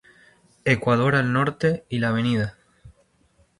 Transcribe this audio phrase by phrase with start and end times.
[0.65, 2.53] Ecuador al Norte y la Av.